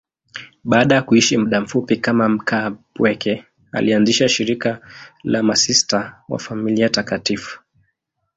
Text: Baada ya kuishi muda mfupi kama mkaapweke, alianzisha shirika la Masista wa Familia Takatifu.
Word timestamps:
Baada 0.63 0.95
ya 0.95 1.01
kuishi 1.01 1.37
muda 1.37 1.61
mfupi 1.61 1.97
kama 1.97 2.29
mkaapweke, 2.29 3.45
alianzisha 3.71 4.29
shirika 4.29 4.81
la 5.23 5.43
Masista 5.43 6.19
wa 6.29 6.39
Familia 6.39 6.89
Takatifu. 6.89 7.59